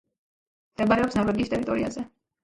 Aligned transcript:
მდებარეობს 0.71 1.17
ნორვეგიის 1.19 1.51
ტერიტორიაზე. 1.55 2.07